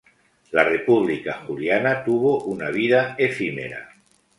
[0.49, 3.93] La República Juliana tuvo una vida efímera.